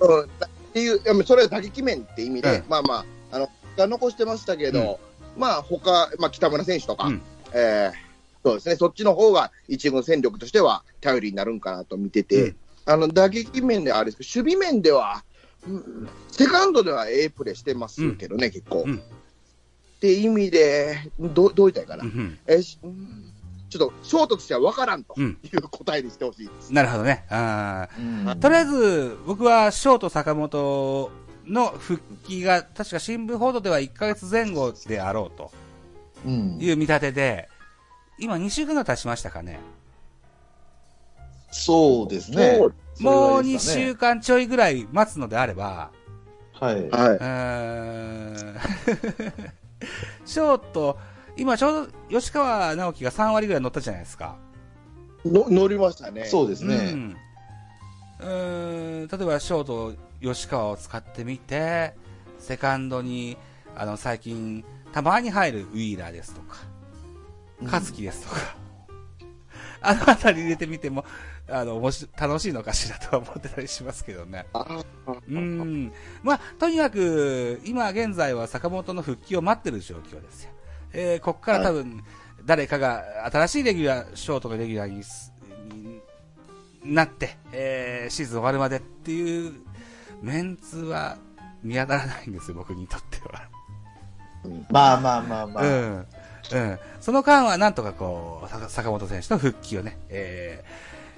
[0.01, 0.29] うん、っ
[0.75, 2.65] ていう、それは打撃面って意味で、うん。
[2.69, 4.99] まあまあ、あの、が残してましたけど、
[5.37, 7.23] まあ他、まあ北村選手とか、うん。
[7.53, 8.06] えー
[8.47, 12.57] そうですね、そっちの方が一軍戦力としては頼りになるんかなと見てて、うん。
[12.85, 15.25] あの、打撃面ではあれですけど、守備面では、
[15.67, 18.85] うんセカンドでは A プレーしてますけどね、結構。
[18.87, 18.99] うん。
[18.99, 19.01] っ
[19.99, 22.23] て意味で、どうどう言ったらいいかな。
[22.23, 25.39] うんえちょっとショートとしては分からんとうん。
[25.43, 26.73] いう答えにしてほしいです。
[26.73, 27.25] なるほどね。
[27.29, 27.89] あ
[28.41, 31.11] とりあえず、僕はショート坂本
[31.49, 35.51] の復帰が、確か新聞報道では1ヶ月前後であろうと
[36.25, 36.59] うん。
[36.61, 37.49] いう見立てで、
[38.19, 39.61] 今2週間が経ちましたかね。
[41.51, 42.59] そうですね。
[42.59, 45.91] もう2それぐらいですかね週間ちょいぐらい待つのであれば、
[46.53, 46.89] はい。
[46.91, 48.57] はうーん
[50.25, 50.99] ショート、
[51.37, 54.37] 今ちょうど吉川直樹が3割ぐらい乗ったじゃないですか。
[55.25, 55.29] い。
[55.29, 56.23] の乗りましたね。
[56.23, 56.93] うそうですね。
[56.93, 57.17] ん
[58.21, 61.95] うーん例えばショート吉川を使ってみて、
[62.39, 63.37] セカンドに、
[63.75, 66.57] あの、最近、たまに入るウィーラーですとか、
[67.65, 68.57] カズキですとか、
[69.83, 71.05] あのあたり入れてみても、
[71.49, 74.47] あの、面白楽しいのかしらとは思ってたりしますけどね。
[75.29, 75.93] うん。
[76.23, 80.51] まあ、とにかく、今現在は坂本の復帰を待ってる状況ですよ。
[80.93, 82.03] えー、ここから多分、
[82.45, 85.03] 誰かが新しいレギュラー、ショートのレギュラーに
[86.95, 89.55] なって、えー、シーズン終わるまでっていう
[90.23, 91.17] メンツは
[91.63, 93.49] 見当たらないんですよ、僕にとっては。
[94.71, 95.65] まあまあまあまあ。
[95.65, 96.07] うん。
[96.53, 96.79] うん。
[97.01, 100.65] その間はなんとかこう、さ坂本選手の復帰をね、え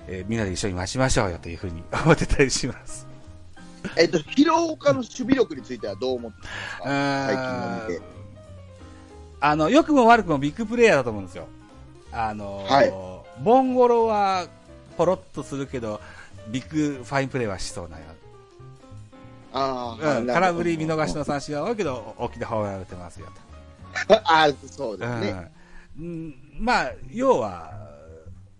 [0.06, 3.06] ーえーみんなで一緒に待ちましょうよというふうに思ってたりします。
[3.96, 7.26] えっと、広岡の守備力についてはどう思ってますか？
[7.26, 8.02] 最近の見て。
[9.40, 11.46] あの、良くも悪くもビッグプレイヤーだと思うんですよ。
[12.10, 12.92] あの、はい
[13.44, 14.46] ボンゴロは
[14.96, 16.00] ポロッとするけど、
[16.48, 18.04] ビッグファインプレーはしそうなよ。
[19.52, 21.20] ああ、うん、空振り見逃しの。
[21.20, 23.32] の三振は多いけど、大きなホームラン打てますよと。
[24.08, 25.50] あ あ、そうですね。
[25.98, 27.72] うん、まあ、要は、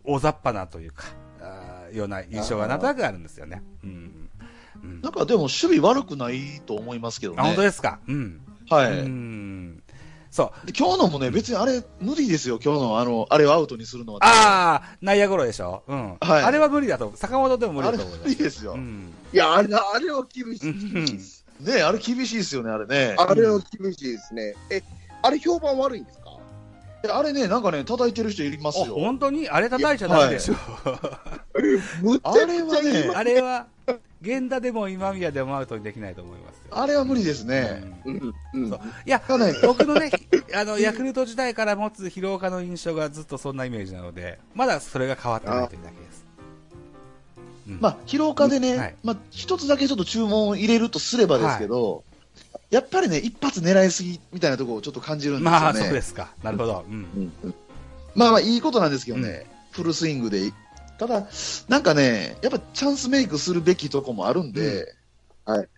[0.05, 1.05] 大雑把なというか、
[1.41, 3.62] あーような印象がなんとなくあるんですよね。
[3.85, 3.91] うん。
[3.91, 7.41] うんなんかでも守備悪くないと思いますけどね。
[7.41, 7.99] あ、本当ですか？
[8.07, 8.41] うん。
[8.71, 8.93] はい。
[9.01, 9.83] うん。
[10.31, 10.67] そう。
[10.67, 14.19] で今日のもね、別にあれ、無理ですよ、今日の、あの、あれをアウトにするのは。
[14.23, 15.83] ああ、内野ゴロでしょ？
[15.88, 16.17] うん。
[16.21, 17.12] はいあれは無理だと。
[17.17, 18.29] 坂本でも無理だと思います。
[18.29, 18.75] 無理ですよ。
[18.75, 19.12] うん。
[19.33, 20.71] いや、あれ、あれは厳しい。
[20.71, 21.19] うん
[21.61, 23.17] ねあれ厳しいですよね、あれね。
[23.19, 24.55] あれは厳しいですね。
[24.71, 24.81] え、
[25.29, 26.29] あれ評判悪いんですか？
[27.11, 28.95] あれね、なんかね、叩いてる人いますあ、よ。
[28.95, 29.49] 本当に？
[29.49, 30.55] あれ叩いちゃダメでしょ。
[32.03, 32.47] むっちゃくちゃ
[32.83, 33.67] 言いますあれは、
[34.21, 36.62] 源田でも今宮でもアウトにできないと思いますよ。
[36.71, 37.85] あれは無理ですね。
[38.05, 39.23] うんうんうんそういや、
[39.62, 40.11] 僕のね、
[40.55, 46.25] あの、ヤクルト時代から持つ疲労家の印象がずっとそんなイメージなので、まだそれが変わってないというだけです。
[47.69, 52.03] うんまあ、疲労家でね、はいまあ、一つだけちょっと注文を入れるとすればですけど、
[52.70, 55.61] やっぱりね、一発狙いすぎみたいなところをちょっと感じるんですよね。
[55.61, 56.35] まあ、そうですか。
[56.42, 56.85] なるほど。
[56.88, 56.94] うん。
[56.94, 57.54] うんうん
[58.14, 60.52] まあまあ、いいことなんですけどね、フルスイングで。
[60.98, 61.28] ただ、
[61.68, 64.94] なんかね、やっぱチャンスメイクするべきとこもあるんで、
[65.46, 65.68] うんはい。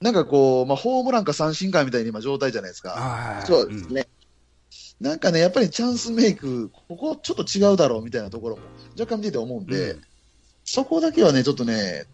[0.00, 2.90] なんかこう、まあ、ホームランか三振かみたいな今状態じゃないですか。
[2.90, 3.92] はいそうです。
[3.92, 4.06] ね。
[5.00, 8.62] なんかね、やっぱりチャンスメイク、ここちょっと違うだろうみたいなところも
[8.98, 10.02] 若干見てて思うんで、うん
[10.68, 12.06] そこだけはね、ちょっとね、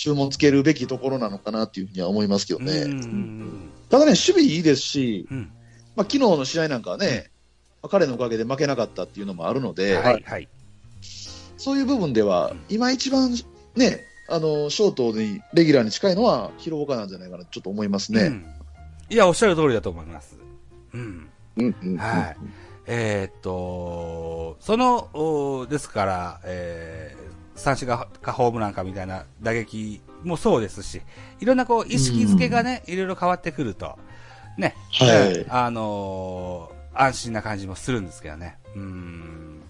[0.00, 2.66] 注文つけるべきところなのかなっていうふうには思いますけどうん。
[2.66, 2.72] ね。
[2.72, 3.70] うん。
[3.90, 5.52] ただね、守備いいですし、うん。
[5.94, 7.30] まあ、昨日の試合なんかはね、
[7.82, 10.48] まあ彼のおかげで負けなかったっていうのもあるので、はい、はい。
[11.58, 13.34] そういう部分では、今一番
[13.76, 18.22] ね、あの、ショートに、レギュラーに近いのは、広岡なんじゃないかな、ちょっと思いますね。
[18.22, 18.46] うん
[19.10, 20.38] いや、おっしゃる通りだと思います。
[20.94, 21.28] うん。
[21.56, 22.36] うんうんはい。
[22.86, 31.02] えーっと、その、おですから、えー三振がかホームランかみたいな打撃もそうですし、
[31.40, 33.98] いろんなこう、意識づけがね、いろいろ変わってくると、
[34.56, 38.58] ね、はいうんあのー安心な感じもするんですけどね。
[38.74, 39.62] うん。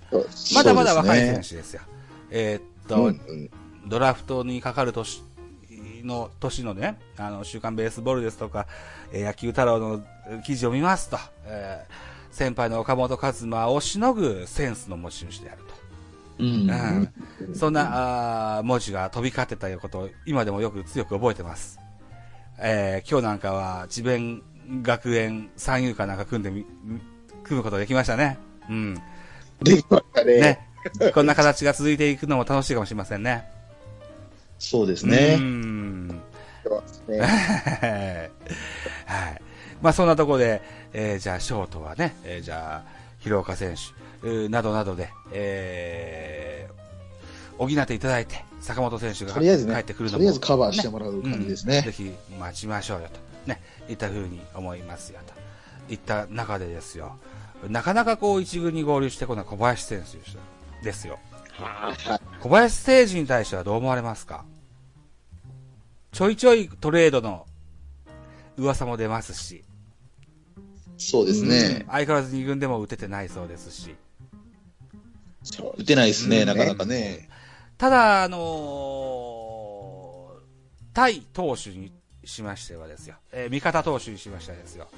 [0.55, 1.83] まだまだ若い選手ですよ。
[2.31, 3.51] えーっと、うんうん
[3.87, 5.23] ドラフトにかかる年
[6.05, 8.67] の、年のね、あの、週刊ベースボールですとか、
[9.13, 10.05] えー野球太郎の
[10.45, 15.63] 記事を見ますと、えー先輩の岡本和真をしのぐセンスの持ち主である
[16.41, 16.67] うん。
[16.67, 17.45] と。
[17.47, 17.55] うん。
[17.55, 21.79] そんな、あー文字が飛び交ってたことを今でもよく強く覚えてます。
[22.59, 24.43] えー今日なんかは、智弁
[24.83, 26.65] 学園三遊間なんか組んでみ、
[27.45, 28.39] 組むことができましたね。
[28.69, 28.95] うん。
[29.63, 30.41] できましたね。
[30.41, 31.13] ね。
[31.13, 33.49] こんな形が続いていくのも楽しいかもしれませんね。
[34.59, 35.37] そうですうね。
[39.07, 39.43] はい。
[39.83, 43.81] まあそんなところで、えーじゃあショートはね、えーじゃあ、広岡選手、
[44.23, 51.79] などなどで、えー、補っていただいて、坂本選手がとりあえずね帰ってくるのも、とりあえずカバーしてもらう感じですね。
[51.79, 55.41] うんぜひ待ちましょうよと、ね、いったふうに思いますよと。
[55.93, 57.17] いった中でですよ、
[57.69, 61.19] なかなかこう一軍に合流してこない小林選手ですよ。
[61.53, 61.97] はい。
[62.41, 64.45] 小林誠司に対してはどう思われますか？
[66.13, 67.47] ちょいちょいトレードの
[68.57, 69.65] 噂も出ますし、
[70.97, 71.85] そうですね。
[71.89, 73.95] 相変わらず2軍でも打ててないそうですし、
[75.79, 77.29] 打てないですね、うんなかなかね。
[77.79, 78.41] ただ、あのー
[80.93, 81.93] 対投手に
[82.25, 84.89] しましてはですよ、えー味方投手にしましてはですよ、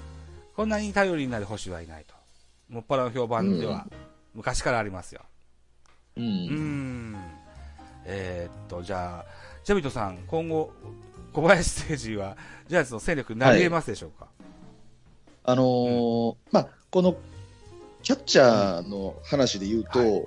[0.56, 2.14] こんなに頼りになる星はいないと。
[2.68, 3.86] もっぱらの評判では、
[4.34, 5.20] 昔からありますよ。
[6.16, 6.20] う。
[6.20, 7.16] うんん。
[8.04, 9.24] えーっと、じゃあ、
[9.64, 10.72] ジャビットさん、今後、
[11.32, 12.36] 小林誠司は、
[12.68, 14.26] ジャイアンツの戦力になり得ますでしょうか、
[15.44, 17.16] あのーまあ、この、
[18.12, 20.22] キャッチャーの話で言うと、はい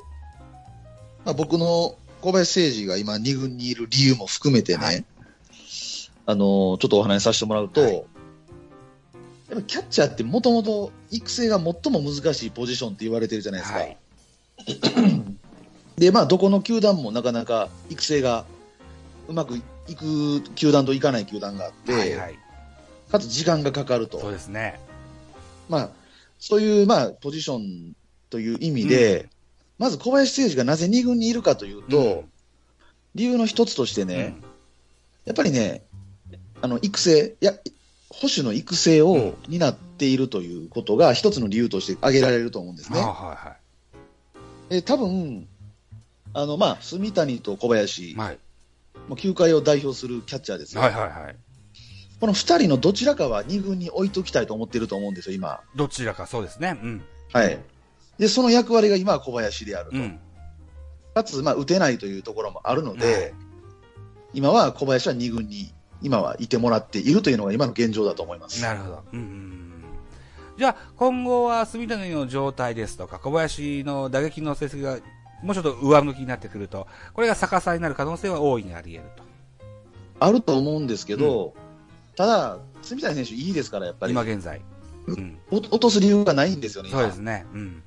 [1.25, 5.05] まあ、僕の小林誠司が今2軍にいる理由も含めてね、はい
[6.27, 8.03] あのーちょっとお話しさせてもらうと、はい
[9.47, 13.77] やっぱキャッチャーってもともと育成が最も難しいポジションって言われてるじゃないですか。
[13.77, 13.97] はい
[15.97, 18.45] で、まあ、どこの球団もなかなか育成が
[19.27, 22.39] うまくいく球団といかない球団があって、はいはい。
[23.11, 24.19] かつ時間がかかると。
[24.19, 24.79] そうですね。
[25.69, 25.89] まあ、
[26.47, 27.95] そういう、まあ、ポジション
[28.29, 29.29] という意味で、
[29.79, 32.31] まず小林誠司がなぜ2軍にいるかというと、うん
[33.15, 34.43] 理由の一つとしてうね、ん
[35.23, 35.85] やっぱりね、
[36.61, 37.53] あの、育成、いや、
[38.09, 42.99] 保守の育成うんを担っているということが一つの理由として挙げられると思うんですね。
[42.99, 43.55] あはいは
[44.67, 45.47] で多分、
[46.33, 48.15] あの、まあ、住谷と小林、い。
[48.15, 48.39] はい。
[49.07, 50.81] もう球界を代表するキャッチャーですよ。
[50.81, 51.35] はいはいはい。
[52.25, 55.59] この二人のどちらかは2軍に置いときたいと思ってると思うんですよ、今。
[55.75, 56.75] どちらかそうですね。
[56.81, 57.03] うん。
[57.31, 57.59] はい。
[58.17, 59.97] で、その役割が今は小林であると。
[59.97, 60.19] うん。
[61.13, 63.33] かつ、まあ、打てないというところもあるので、はい
[64.33, 68.61] 今は小林は2軍に、今はいてもらっているというのが今の現状だと思います。
[68.61, 69.03] なるほど。
[69.13, 69.73] うんうんうん。
[70.57, 74.97] じゃあ、今後は住谷の状態ですとか、小林の打撃の成績が
[75.43, 79.23] もうちょっと上向きになってくると、これが逆さになる可能性は大いにあり得ると。
[80.19, 81.53] あると思うんですけど、
[82.15, 84.13] ただ、住谷選手いいですから、やっぱり。
[84.13, 84.61] 今現在。
[85.07, 85.37] うん。
[85.51, 87.45] お落とす理由がないんですよね、今そうですね。
[87.53, 87.83] うん。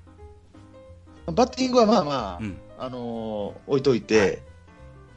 [1.27, 2.57] バッティングはまあまあ、うん。
[2.79, 4.43] あのー置いといて、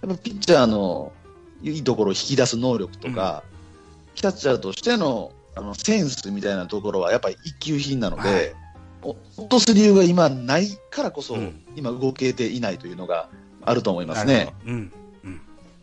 [0.02, 1.12] やっぱピッチャーの
[1.62, 3.44] いいところを引き出す能力とか、
[4.16, 8.56] キャッチャーとしてのあのセンスみたいなところはやっぱり一級品なので、はい
[9.04, 13.30] お落とす理由が今ないからこそ、うん今動けていないというのが
[13.64, 14.52] あると思いますねなるほ。
[14.52, 14.94] どうん。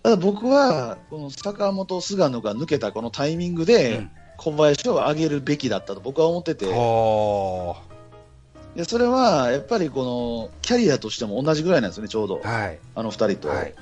[0.08, 7.76] ただ僕は、この坂本、菅野が抜けたこのタイミングうでん、小林を上げるべきだったと僕は思ってて、ほ
[8.74, 12.78] でそれはやっぱりこのキャリアとしても同じぐらいなんですよね、ちょうどー。、はい。
[12.94, 13.48] あの二人と。
[13.48, 13.74] はい。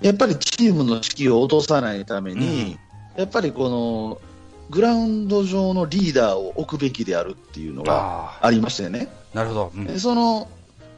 [0.00, 2.76] やっぱりチームの士気を落とさないために、
[3.14, 4.20] やっぱりこの
[4.68, 9.72] グラウンド上のリーダーを置くべきであるっていうのがありましてね、なるほど。
[9.76, 10.48] うんでその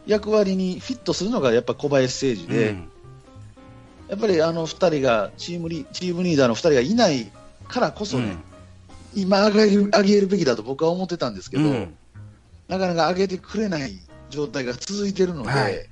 [0.07, 2.92] 役割にフィットするのがやっぱ小林誠司で、うん
[4.09, 7.31] やっぱりあの二人がチームリ、チームリーダーの二人がいない
[7.69, 8.37] からこそね、
[9.15, 11.95] 今上げる上げるべきだと僕は思ってたんですけど、うん
[12.69, 13.99] なかなか上げてくれない
[14.31, 15.89] 状態が続いてるので、はい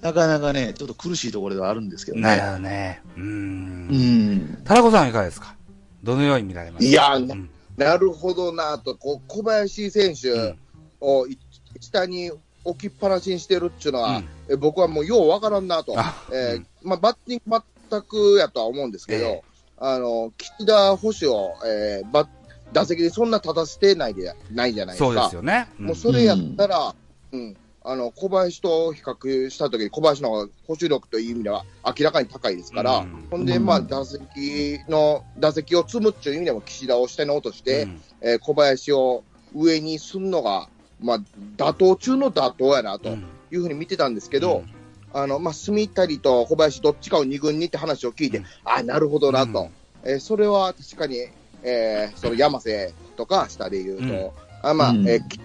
[0.00, 2.46] なかなかね、ちょっと苦しいところではあるんですけどなるね。
[2.48, 3.02] ほどね。
[3.16, 3.20] う。
[3.20, 4.62] うんん。
[4.64, 5.56] タラコさんいかがですか？
[6.02, 6.88] どのように見られますか？
[6.88, 10.58] いやー、うんなるほどなと、こう小林選手うん
[11.00, 11.38] をい
[11.80, 12.30] 下に
[12.66, 14.28] 置きっぱなしにしてるっていうのは、うん。
[14.50, 16.66] え僕はもうようわからんなと、あえーうん。
[16.82, 19.42] まあ、バッティング全くやとは思うんですけど、ええ。
[19.78, 22.28] あの岸田捕手を、えー、バ
[22.72, 25.06] 打席でそんな立たせてないでないじゃないですか。
[25.06, 25.68] そうですよね。
[25.78, 25.86] ん。
[25.86, 26.94] もうそれやったら、
[27.32, 27.56] うん。
[27.88, 33.26] あの小林と比較したときに、小林の方が捕手力という意味では明らかに高いですから、うん。
[33.30, 33.64] ほんで、うん。
[33.64, 38.02] まあ、打席の打席を積むっていう意味でも、岸田を下に落として、うん。
[38.22, 39.22] えー小林を
[39.54, 40.68] 上にすんのが、
[41.00, 41.18] まあ、
[41.56, 44.64] 妥当中の妥当やなとうんいうふうに見てたんですけど、
[45.12, 48.44] あのまあ、住谷と小林、どっちかを2軍にって話を聞いて、うん。
[48.64, 49.70] あなるほどなと、
[50.04, 50.10] うん。
[50.10, 51.18] えーそれは確かに、
[51.62, 54.30] えーその山瀬とか下で言うと、うん。
[54.62, 55.08] あまあ、うん。
[55.08, 55.38] えーき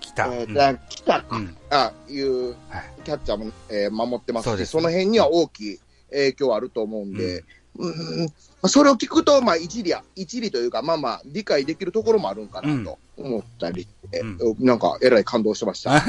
[0.00, 0.26] 来た。
[0.26, 1.56] えーか、うん。
[1.70, 2.56] あいうはい。
[3.04, 7.44] キャッチャーも、えー守ってますし、その辺には大きい影響あると思うんで、
[7.78, 16.00] うんまあそれを聞くと、まあ、一理や、一理というか、まあまあ、理解できるところもあるんかなと思ったり、えうなんか、えらい感動してました。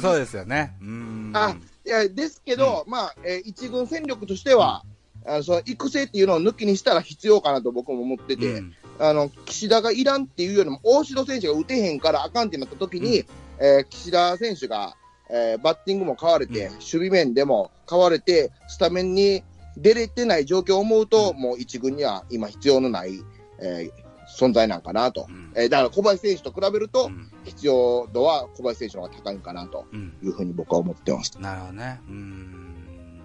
[0.00, 0.74] そうですよね。
[0.80, 1.32] うん。
[1.34, 4.84] あいやですけど、まあ、えー一軍戦力としては、
[5.26, 8.74] あのその育成っていうのを抜きにしたら必要かなと僕も思ってて、うん。
[8.98, 13.24] あの岸田がいらんっていうよりも、大城選手が打てへんからあかんってなった時に、
[13.58, 14.96] えー岸田選手が、
[15.30, 19.42] えーバッティングも変われて、うん守備面でも変われて、スタメンに
[19.76, 23.22] 出れてない状況を思うと、うんもう一軍には今必要のない、
[23.60, 25.26] えー存在なんかなと。
[25.28, 31.40] うんえーだから小林選手と比べると、うん必要度は小林選手の方が高いんかなとうんいうふうに僕は思ってます。
[31.40, 32.00] なるほどね。
[32.08, 33.22] うん。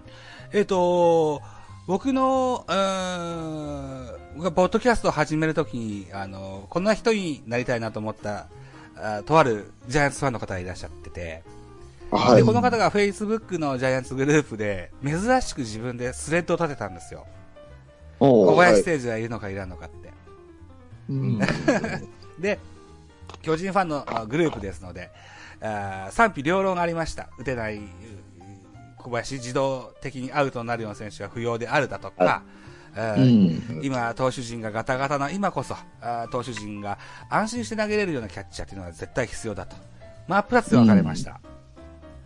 [0.54, 1.42] えっ、と、
[1.88, 8.48] 僕の、うーん、ポッドキャストを始めるときに、あの、こんな人になりたいなと思った、
[8.96, 11.44] あとあるジャイアンツファンの方がいらっしゃってて、で、
[12.14, 12.44] はい。
[12.44, 17.26] この方が Facebook のジャイアンツグループで、珍しく自分でスレッドを立てたんですよ。
[18.20, 20.14] 小林誠司はいるのかいらんのかって。
[21.10, 21.40] うん
[22.40, 22.60] で、
[23.42, 25.12] 巨人ファンのあグループですので、
[25.62, 27.30] あー賛否両論ありました。
[27.38, 27.82] 打てない、う
[28.98, 32.44] 小林自動的にアウトになるような選手は不要であるだとか、
[32.96, 36.98] あうーん今、投手陣がガタガタな今こそ、あー投手陣が
[37.30, 39.76] 安心して投げれるようなキャッチャーというのは絶対必要だと。
[40.28, 41.42] 真っ二つで分かれました。
[41.44, 41.48] う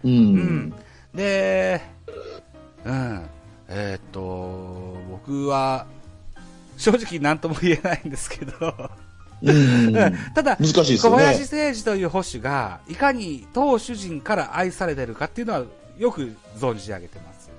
[0.04, 0.74] うんん。
[1.14, 1.82] で、
[2.86, 3.26] うん。
[3.70, 5.86] えーっと、僕は、
[6.78, 8.92] 正直何とも言えないんですけど、
[9.42, 9.94] うん
[10.34, 11.16] ただ、難しいですね。
[11.16, 15.64] 林誠司という捕手が、いかに投手陣から愛されてるかっていうのは、
[15.98, 17.50] よく存じ上げてます。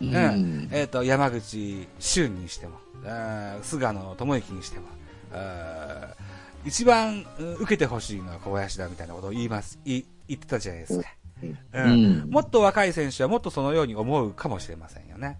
[0.00, 0.68] ううんん。
[0.72, 2.78] えっ、と、山口俊にしても、
[3.62, 4.86] 菅野智之にしても、
[6.64, 11.08] 一番うん受けてほしいのは小林だみたいなことを言います、い言ってたじゃないですか。
[11.48, 12.22] ううん。
[12.24, 15.38] んもっと若い選手はもっとそのように思うかもしれませんよね。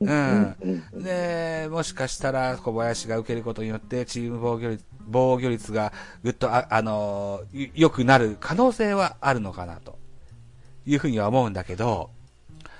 [0.00, 0.56] うん。
[1.02, 9.98] で、もしかしたら小林が受けることによってチーム防御率防御率がぐっとあ、あのー、良くなる可能性はあるのかなと。
[10.86, 12.10] いうふうには思うんだけど、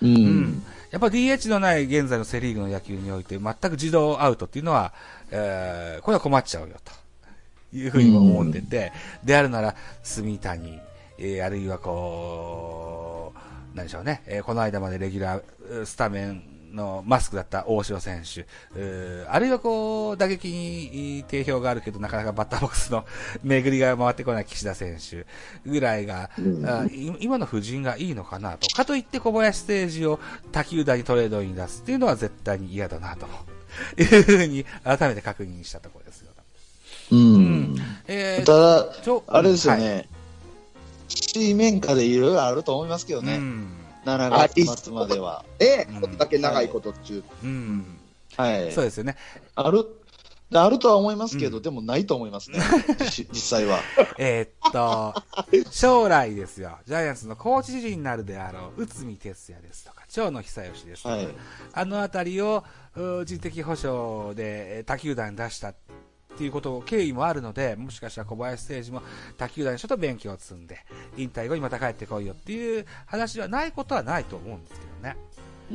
[0.03, 0.41] ううん。
[0.43, 0.63] ん。
[0.91, 4.93] やっぱ DH のない現在のセリーグの野球において全く自動アウトっていうのは、
[5.31, 6.93] えーこれは困っちゃうよと。
[7.73, 10.81] いうふうにも思ってて、であるなら、住谷、
[11.21, 13.33] えーあるいはこ
[13.75, 18.47] う、なんでしょうね、えーこの間までレギュラー、うスタメンのマスクだった大城選手、
[19.29, 23.05] あるいはこう、打撃に定評があるけど、なかなかバッターボックスの
[23.43, 25.27] 巡りが回ってこない岸田選手
[25.69, 28.69] ぐらいが、うんあい今の布陣がいいのかなと。
[28.69, 30.21] かといって小林誠司を
[30.53, 33.27] 他球団にトレードに出すっていうのは絶対に嫌だなと。
[33.99, 36.33] いうふうに改めて確認したところですよ。
[37.13, 37.77] うん。
[38.07, 38.87] えーただ、
[39.29, 40.09] あれですよはいね。
[41.33, 43.37] 水面下でいろいろあると思いますけどね。
[43.37, 43.81] うん。
[44.05, 45.45] なん7月末までは。
[45.59, 47.23] ね、うんこんだけ長いこと中。
[47.45, 47.99] うん。
[48.37, 48.73] はい。
[48.73, 49.17] そうですよね。
[49.55, 49.87] ある、
[50.53, 52.61] あるとは思いますけど、うんでもないと思いますね。
[53.11, 53.81] 実実際は。
[54.19, 55.15] えーっと、
[55.71, 61.29] 将来ですよ、ジャイアンツのコーチ陣になるであろう、内海哲也ですとか、長野久義ですとか、はい。
[61.73, 62.65] あのあたりを、
[62.97, 65.75] う人的保障でえー他球団に出したっ
[66.41, 69.03] ていうこと、経緯もあるので、もしかしたら小林誠司も
[69.37, 70.79] 他球団にちょっと勉強を積んで、
[71.19, 75.17] 引退後にまた帰ってこいよっていう話はないことはないと思うんですけどね。
[75.71, 75.75] う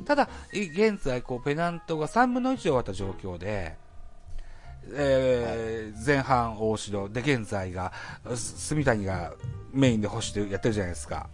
[0.00, 0.04] ん。
[0.04, 3.76] ただ、い現在、こう、ペナントが3分の1終わった状況で、
[4.92, 7.92] えー前半大城で、現在が、
[8.34, 9.34] す住谷が
[9.72, 11.28] メインで星でやってるじゃないですか。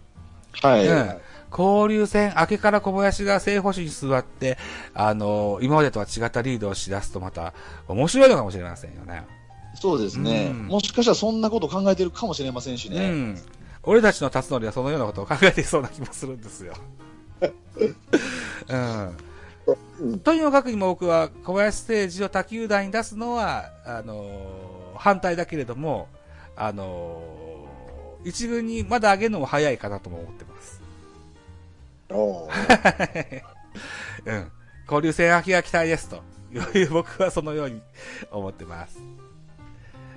[0.61, 0.87] はい。
[0.87, 4.59] うん交流戦明けから小林が正捕手に座って、
[4.93, 7.55] あの今までとは違ったリードをしだすとまた
[7.87, 9.25] 面白いのかもしれませんよね。
[9.73, 13.09] そうですね、うんもしかしたらそんなこと考えてるかもしれませんしうね。
[13.09, 13.37] ん。
[13.83, 16.73] 俺たちの辰徳はそのようなことを考えていそうな気もするんですよ。
[18.69, 19.17] うん。
[19.99, 26.09] うんとにもかくにも僕は小林誠司を他球団に出すのは、あのー反対だけれども、
[26.57, 27.38] あのー
[28.23, 30.81] 一軍にまだ上げるのも早いかなとも思ってます。
[32.09, 33.41] おー
[34.25, 34.51] うん。
[34.85, 36.23] 交流戦明けが期待ですと
[36.91, 37.81] 僕はそのように
[38.31, 38.97] 思ってます。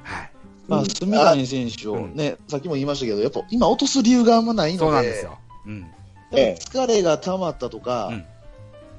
[0.02, 0.30] はい。
[0.68, 5.38] まあ、住谷選手をね、さっきも言いましたけど、やっぱ今落とす理由があんまないので、そうなんですよ。
[5.66, 5.86] うん。
[6.30, 8.24] 疲れが溜まったとか、うん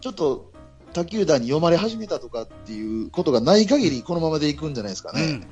[0.03, 0.51] ちょっと
[0.91, 5.21] 他球団に読まれ始めたとかっていうことがない限り、このままでいくんじゃないですかね。
[5.23, 5.47] うん。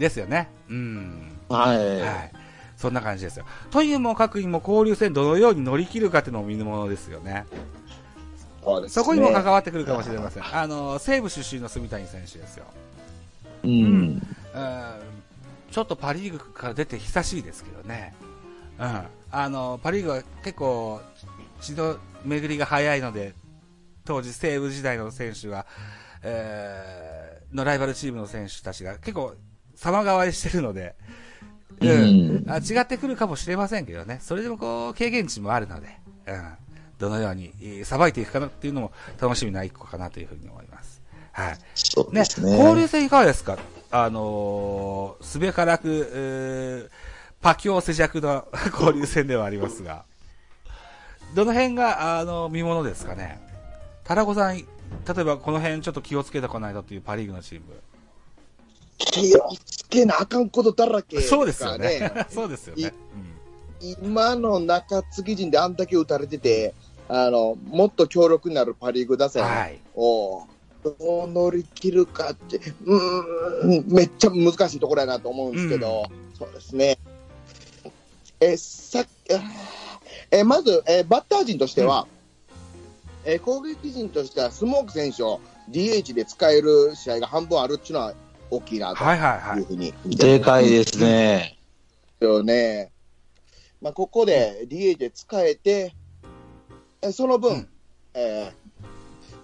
[0.00, 0.48] ですよね。
[0.68, 1.32] うん。
[1.48, 2.00] はい。
[2.00, 2.32] はい。
[2.76, 3.44] そんな感じですよ。
[3.70, 7.46] というもかくにも交流戦どのように乗り切るかっていうのも見るものですよね。
[8.62, 10.56] そねそこにも関わってくるかもしれません。
[10.56, 12.64] あの、西武出身の住谷選手ですよ。
[13.62, 13.70] うん。
[13.72, 14.20] うん
[15.74, 18.14] ちょっとパ・リーグから出て久しいですけどね。
[18.78, 19.02] うん。
[19.32, 21.00] あの、パ・リーグは結構、
[21.60, 23.34] 血の巡りが早いので、
[24.04, 25.66] 当時西武時代の選手が、
[26.22, 29.34] えー、のライバルチームの選手たちが結構
[29.74, 30.94] 様変わりしてるので、
[31.80, 32.44] うん。
[32.48, 34.18] 違ってくるかもしれませんけどね。
[34.22, 35.88] それでもこう、経験値もあるので、
[36.26, 36.42] うん。
[36.98, 41.02] どのように、えーさばいていくかなっていうのも楽しみな一個かなというふうに思います。
[41.32, 41.52] はい。
[41.52, 42.56] ねそうで、すね。
[42.58, 43.58] 交流戦いかがですか？
[43.90, 46.90] あのー、すべからく、えー、
[47.40, 50.04] パキョーセ弱の 交流戦ではありますが、
[51.34, 53.40] どの辺が、あの、見ものですかね？
[54.04, 54.64] タラコさん、例
[55.18, 57.64] えばこの辺ちょっと気をつけてこないとというパリーグのチーム。
[58.98, 62.26] 気をつけなあかんことだらけ、そうですよね。
[62.30, 62.92] そうですよね。
[64.02, 66.74] 今の中継ぎ陣であんだけ打たれてて、
[67.08, 69.78] あの、もっと強力になるパリーグ打うん線はい。
[69.94, 70.44] を、
[70.82, 76.04] どう乗り切るかって、うーん、めっちゃ難しいところやなと思うんですけど、
[76.38, 76.98] そうですね。
[78.40, 79.04] え、さ
[80.30, 82.06] え、まず、え、バッター陣としては、
[83.24, 88.14] え、攻撃陣としては、スモーク選手を DH で使える試合が半分あるっていうのは
[88.50, 89.58] 大きいなとはいはいはい。
[89.58, 90.38] いうふうに見てます。
[90.38, 91.58] でかいですね。
[92.20, 92.90] よね。
[93.80, 95.94] まあ、ここで DH で使えて、
[97.02, 97.68] えその分、うん。
[98.14, 98.64] えー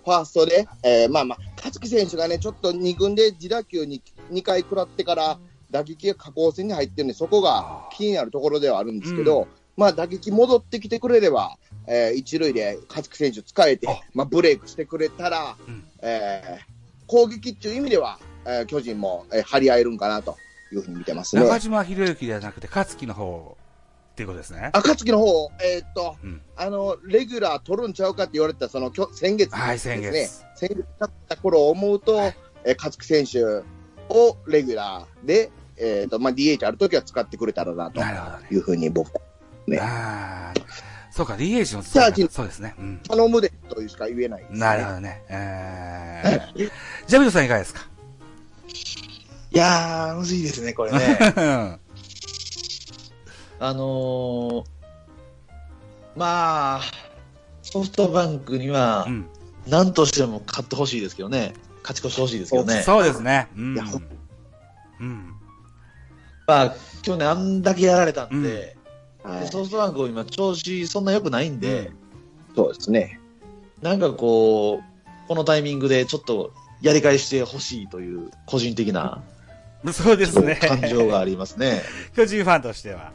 [0.02, 5.38] ファーストで、えーまあまあ、勝木選手がね、ちょっと2軍で自打球に2回食らってから、
[5.70, 9.48] 打撃が下降線に入ってるんで、そこが気になるところではあるんですけど、うん。
[9.76, 15.84] まあ、打撃戻ってきてくれれば、えー一塁で勝木選手使えてあ、まあ、ブレイクしてくれたら、うん。
[16.02, 16.70] えー
[17.06, 20.36] 攻撃っていう意味では、えー巨人も、えー張り合えるんかなと
[20.72, 21.42] いうふうに見てますね。
[21.42, 23.56] 中島博之ではなくて、勝木の方
[24.12, 24.70] っていうことですね。
[24.72, 29.94] 赤月の方、えーっと、うんあの、レギュラー取るんちゃうかって言われた、その、きょ先月はい、ですね。
[29.94, 30.44] 先月。
[30.56, 33.42] 先月だった頃を思うと、はいえー勝木選手
[34.12, 38.00] をレギュラーで、えーっと、まあ、DH あるときは使ってくれたらな、と。
[38.52, 39.20] いうふうに僕は
[39.66, 40.60] ねああ、
[41.12, 42.74] そうか、DH のチャージそうですね。
[42.78, 43.00] うん。
[43.08, 44.48] 頼むでというしか言えないね。
[44.52, 45.22] なるほどね。
[45.28, 46.70] えー、
[47.06, 47.88] ジャビドさんいかがですか？
[49.52, 51.18] いやー、むずいですね、これね。
[51.36, 51.80] う ん
[53.62, 54.64] あのー、
[56.16, 56.80] まあ、
[57.62, 59.26] ソフトバンクにはう、ん。
[59.66, 61.52] 何としても勝ってほしいですけどね。
[61.82, 62.82] 勝ち越してほしいですけどね。
[62.82, 63.48] そうですね。
[63.56, 63.74] うん。
[66.46, 68.76] まあ、去年あんだけやられたんで、
[69.22, 71.92] はいでソフトバンク今調子そんな良くないんで、
[72.56, 73.20] そうですね。
[73.82, 79.22] なんかこう、このタイミングでちょっとやり返してほしいという個人的な
[79.92, 80.56] そうですね。
[80.56, 81.82] 感情がありますね。
[82.14, 83.12] 巨人ファンとしては。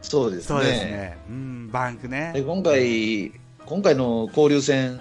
[0.00, 0.46] そうですね。
[0.46, 1.18] そうですね。
[1.28, 2.32] うん、バンクでね。
[2.46, 3.32] 今回、
[3.66, 5.00] 今回の交流戦、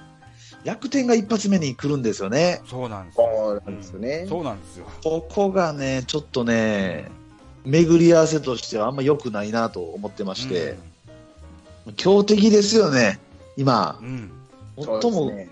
[0.63, 2.61] 楽天が一発目に来るんですよね。
[2.67, 3.29] そうなんですよ。
[3.35, 4.87] そうなんですねうんそうなんですよ。
[5.03, 7.11] ここがね、ちょっとね、
[7.63, 10.77] 巡り合わせとしてはあんま良くないなと思ってまして、
[11.95, 13.19] 強敵ですよね、
[13.55, 14.05] 今う。
[14.05, 14.31] ん。
[14.77, 15.49] 最も、ね。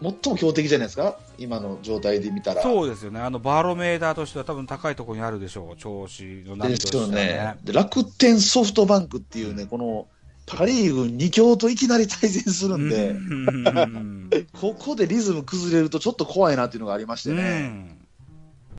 [0.00, 2.62] 最も強敵じゃないですか今の状態で見たら。
[2.62, 3.20] そうですよね。
[3.20, 5.76] あの、バロメーターとしては多分高いところにあるでしょう。
[5.76, 10.06] 調子の波ですよとしてはね楽天ソフトバンクっていうね、この
[10.46, 14.30] パ・リーグ2強といきなり対戦するんで、うん
[14.60, 17.68] ここでリズム崩れるとちょっと怖いなっていうのがありましてうね。
[17.68, 17.93] ん